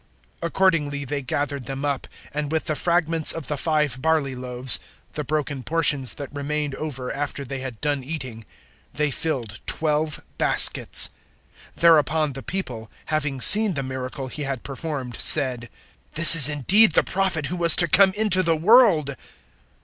006:013 0.41 0.47
Accordingly 0.47 1.05
they 1.05 1.21
gathered 1.21 1.65
them 1.65 1.85
up; 1.85 2.07
and 2.33 2.51
with 2.51 2.65
the 2.65 2.73
fragments 2.73 3.31
of 3.31 3.45
the 3.45 3.55
five 3.55 4.01
barley 4.01 4.33
loaves 4.33 4.79
the 5.11 5.23
broken 5.23 5.61
portions 5.61 6.15
that 6.15 6.33
remained 6.33 6.73
over 6.73 7.13
after 7.13 7.45
they 7.45 7.59
had 7.59 7.79
done 7.81 8.03
eating 8.03 8.43
they 8.93 9.11
filled 9.11 9.59
twelve 9.67 10.19
baskets. 10.39 11.11
006:014 11.75 11.81
Thereupon 11.81 12.33
the 12.33 12.41
people, 12.41 12.89
having 13.05 13.39
seen 13.41 13.75
the 13.75 13.83
miracle 13.83 14.27
He 14.29 14.41
had 14.41 14.63
performed, 14.63 15.17
said, 15.19 15.69
"This 16.15 16.35
is 16.35 16.49
indeed 16.49 16.93
the 16.93 17.03
Prophet 17.03 17.45
who 17.45 17.55
was 17.57 17.75
to 17.75 17.87
come 17.87 18.11
into 18.13 18.41
the 18.41 18.57
world." 18.57 19.15